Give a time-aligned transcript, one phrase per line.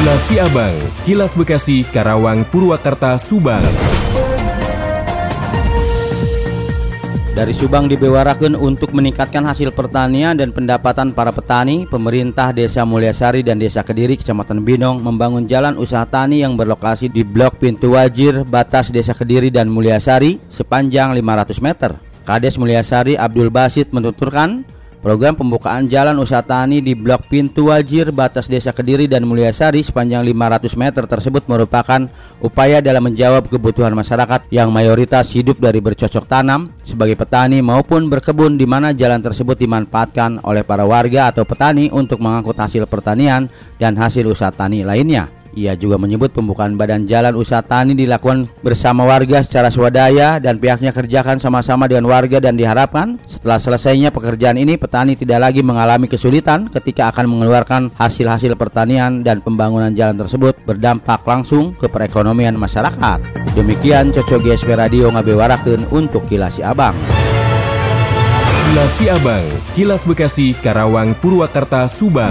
[0.00, 3.60] Kilas Siabang, Kilas Bekasi, Karawang, Purwakarta, Subang.
[7.36, 13.60] Dari Subang dibewarakan untuk meningkatkan hasil pertanian dan pendapatan para petani, pemerintah Desa Mulyasari dan
[13.60, 18.88] Desa Kediri, Kecamatan Binong membangun jalan usaha tani yang berlokasi di Blok Pintu Wajir, batas
[18.88, 21.92] Desa Kediri dan Mulyasari sepanjang 500 meter.
[22.24, 24.64] Kades Mulyasari Abdul Basit menuturkan
[25.00, 30.20] Program pembukaan jalan usaha tani di Blok Pintu Wajir batas Desa Kediri dan Mulyasari sepanjang
[30.28, 32.04] 500 meter tersebut merupakan
[32.44, 38.60] upaya dalam menjawab kebutuhan masyarakat yang mayoritas hidup dari bercocok tanam sebagai petani maupun berkebun
[38.60, 43.48] di mana jalan tersebut dimanfaatkan oleh para warga atau petani untuk mengangkut hasil pertanian
[43.80, 45.39] dan hasil usaha tani lainnya.
[45.58, 50.94] Ia juga menyebut pembukaan badan jalan usaha tani dilakukan bersama warga secara swadaya dan pihaknya
[50.94, 56.70] kerjakan sama-sama dengan warga dan diharapkan setelah selesainya pekerjaan ini petani tidak lagi mengalami kesulitan
[56.70, 63.18] ketika akan mengeluarkan hasil-hasil pertanian dan pembangunan jalan tersebut berdampak langsung ke perekonomian masyarakat.
[63.58, 66.94] Demikian Cocok GSP Radio ngabewarakeun untuk Kilasi Abang.
[68.70, 72.30] Kilas Abang, Kilas Bekasi, Karawang, Purwakarta, Subang.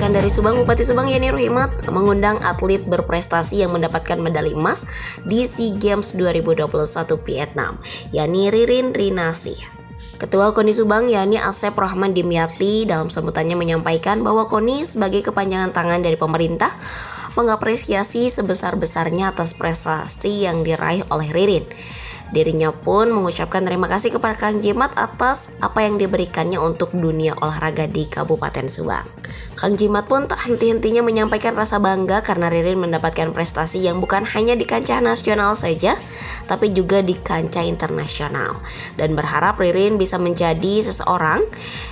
[0.00, 4.88] Rekan dari Subang, Bupati Subang Yani Ruhimat mengundang atlet berprestasi yang mendapatkan medali emas
[5.28, 6.72] di SEA Games 2021
[7.28, 7.76] Vietnam,
[8.08, 9.60] yakni Ririn Rinasi.
[10.16, 16.00] Ketua KONI Subang yakni Asep Rahman Dimyati dalam sambutannya menyampaikan bahwa KONI sebagai kepanjangan tangan
[16.00, 16.72] dari pemerintah
[17.36, 21.68] mengapresiasi sebesar-besarnya atas prestasi yang diraih oleh Ririn.
[22.30, 27.90] Dirinya pun mengucapkan terima kasih kepada Kang Jimat atas apa yang diberikannya untuk dunia olahraga
[27.90, 29.02] di Kabupaten Subang.
[29.58, 34.54] Kang Jimat pun tak henti-hentinya menyampaikan rasa bangga karena Ririn mendapatkan prestasi yang bukan hanya
[34.54, 35.98] di kancah nasional saja,
[36.46, 38.62] tapi juga di kancah internasional.
[38.94, 41.42] Dan berharap Ririn bisa menjadi seseorang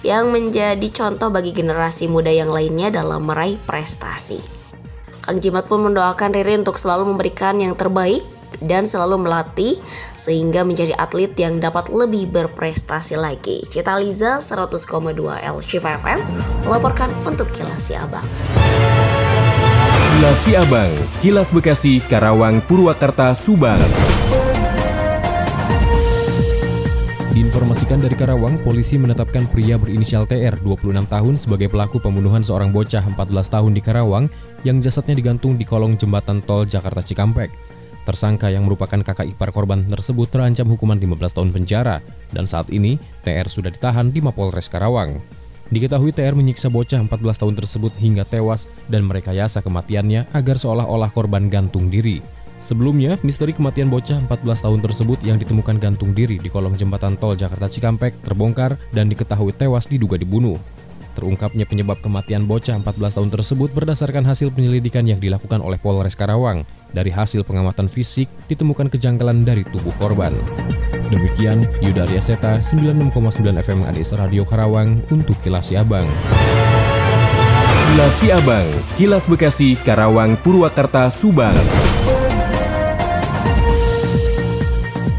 [0.00, 4.40] yang menjadi contoh bagi generasi muda yang lainnya dalam meraih prestasi.
[5.22, 8.31] Kang Jimat pun mendoakan Ririn untuk selalu memberikan yang terbaik
[8.64, 9.78] dan selalu melatih
[10.14, 13.62] sehingga menjadi atlet yang dapat lebih berprestasi lagi.
[13.66, 14.82] Cita Liza 100,2
[15.42, 16.20] L Shiva FM
[16.66, 18.26] melaporkan untuk Kilas Abang.
[20.22, 23.82] Kilas Abang, Kilas Bekasi, Karawang, Purwakarta, Subang.
[27.32, 33.02] Diinformasikan dari Karawang, polisi menetapkan pria berinisial TR 26 tahun sebagai pelaku pembunuhan seorang bocah
[33.08, 33.18] 14
[33.48, 34.28] tahun di Karawang
[34.68, 37.50] yang jasadnya digantung di kolong jembatan tol Jakarta Cikampek.
[38.02, 42.02] Tersangka yang merupakan kakak ipar korban tersebut terancam hukuman 15 tahun penjara
[42.34, 45.22] dan saat ini TR sudah ditahan di Mapolres Karawang.
[45.72, 51.46] Diketahui TR menyiksa bocah 14 tahun tersebut hingga tewas dan merekayasa kematiannya agar seolah-olah korban
[51.46, 52.20] gantung diri.
[52.62, 57.34] Sebelumnya, misteri kematian bocah 14 tahun tersebut yang ditemukan gantung diri di kolong jembatan tol
[57.34, 60.60] Jakarta Cikampek terbongkar dan diketahui tewas diduga dibunuh.
[61.12, 66.64] Terungkapnya penyebab kematian bocah 14 tahun tersebut berdasarkan hasil penyelidikan yang dilakukan oleh Polres Karawang.
[66.92, 70.32] Dari hasil pengamatan fisik, ditemukan kejanggalan dari tubuh korban.
[71.12, 73.12] Demikian, Yuda Seta 96,9
[73.60, 76.08] FM Adis Radio Karawang untuk Kilas Abang.
[77.92, 81.52] Kilas Abang, Kilas Bekasi, Karawang, Purwakarta, Subang.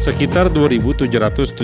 [0.00, 1.62] Sekitar 2.776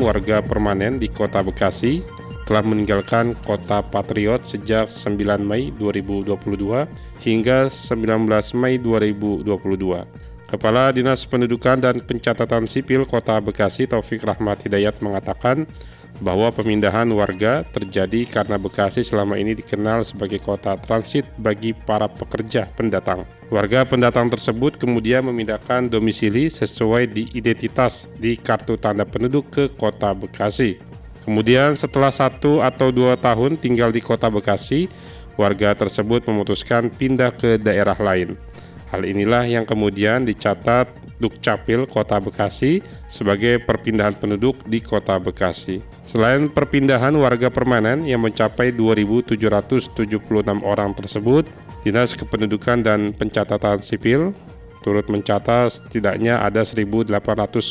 [0.00, 2.00] warga permanen di kota Bekasi
[2.44, 6.36] telah meninggalkan kota Patriot sejak 9 Mei 2022
[7.24, 10.24] hingga 19 Mei 2022.
[10.44, 15.66] Kepala Dinas Pendudukan dan Pencatatan Sipil Kota Bekasi Taufik Rahmat Hidayat mengatakan
[16.22, 22.70] bahwa pemindahan warga terjadi karena Bekasi selama ini dikenal sebagai kota transit bagi para pekerja
[22.70, 23.26] pendatang.
[23.50, 30.14] Warga pendatang tersebut kemudian memindahkan domisili sesuai di identitas di kartu tanda penduduk ke kota
[30.14, 30.93] Bekasi.
[31.24, 34.92] Kemudian setelah satu atau dua tahun tinggal di kota Bekasi,
[35.40, 38.36] warga tersebut memutuskan pindah ke daerah lain.
[38.92, 40.86] Hal inilah yang kemudian dicatat
[41.18, 45.80] Dukcapil Kota Bekasi sebagai perpindahan penduduk di Kota Bekasi.
[46.04, 49.98] Selain perpindahan warga permanen yang mencapai 2.776
[50.62, 51.48] orang tersebut,
[51.82, 54.36] Dinas Kependudukan dan Pencatatan Sipil
[54.84, 57.08] turut mencatat setidaknya ada 1.800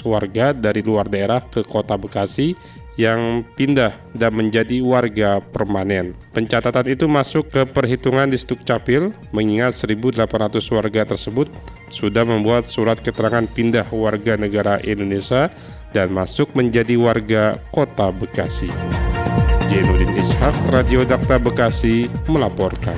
[0.09, 2.57] warga dari luar daerah ke Kota Bekasi
[2.93, 6.13] yang pindah dan menjadi warga permanen.
[6.33, 10.25] Pencatatan itu masuk ke perhitungan di Stukcapil mengingat 1.800
[10.73, 11.49] warga tersebut
[11.89, 15.49] sudah membuat surat keterangan pindah warga negara Indonesia
[15.93, 18.69] dan masuk menjadi warga kota Bekasi.
[19.69, 22.97] Jenudin Ishak, Radio Dakta Bekasi, melaporkan.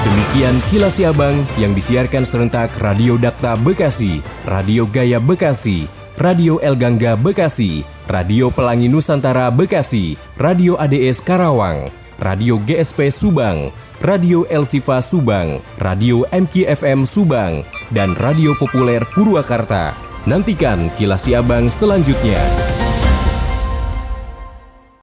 [0.00, 5.86] Demikian kilas Abang yang disiarkan serentak Radio Dakta Bekasi, Radio Gaya Bekasi,
[6.18, 13.70] Radio El Gangga Bekasi, Radio Pelangi Nusantara Bekasi, Radio ADS Karawang, Radio GSP Subang,
[14.02, 17.62] Radio El Sifa Subang, Radio MKFM Subang,
[17.94, 19.94] dan Radio Populer Purwakarta.
[20.26, 22.69] Nantikan kilas Abang selanjutnya.